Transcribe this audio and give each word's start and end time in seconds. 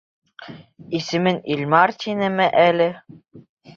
Исемен 0.99 1.39
Илмар, 1.55 1.93
тинеме 2.05 2.51
әле? 2.67 2.89